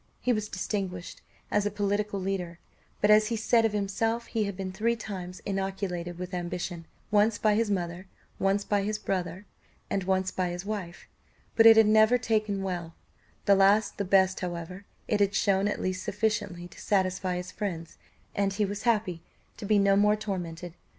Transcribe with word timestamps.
He 0.19 0.33
was 0.33 0.49
distinguished 0.49 1.21
as 1.51 1.67
a 1.67 1.69
political 1.69 2.19
leader 2.19 2.57
but, 3.01 3.11
as 3.11 3.27
he 3.27 3.35
said 3.35 3.65
of 3.65 3.71
himself, 3.73 4.25
he 4.25 4.45
had 4.45 4.57
been 4.57 4.71
three 4.71 4.95
times 4.95 5.41
inoculated 5.45 6.17
with 6.17 6.33
ambition 6.33 6.87
once 7.11 7.37
by 7.37 7.53
his 7.53 7.69
mother, 7.69 8.07
once 8.39 8.63
by 8.63 8.81
his 8.81 8.97
brother, 8.97 9.45
and 9.91 10.03
once 10.05 10.31
by 10.31 10.49
his 10.49 10.65
wife; 10.65 11.05
but 11.55 11.67
it 11.67 11.77
had 11.77 11.85
never 11.85 12.17
taken 12.17 12.63
well; 12.63 12.95
the 13.45 13.53
last 13.53 13.99
the 13.99 14.03
best, 14.03 14.39
however, 14.39 14.85
it 15.07 15.19
had 15.19 15.35
shown 15.35 15.67
at 15.67 15.79
least 15.79 16.01
sufficiently 16.03 16.67
to 16.69 16.81
satisfy 16.81 17.35
his 17.35 17.51
friends, 17.51 17.99
and 18.33 18.53
he 18.53 18.65
was 18.65 18.81
happy 18.81 19.21
to 19.57 19.67
be 19.67 19.77
no 19.77 19.95
more 19.95 20.15
tormented. 20.15 20.73